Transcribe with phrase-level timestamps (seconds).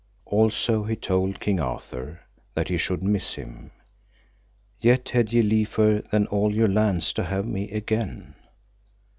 [0.25, 2.21] Also he told King Arthur
[2.55, 7.69] that he should miss him,—Yet had ye liefer than all your lands to have me
[7.69, 8.33] again.